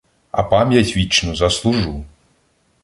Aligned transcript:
А 0.31 0.43
пам'ять 0.43 0.95
вічну 0.97 1.35
заслужу. 1.35 2.05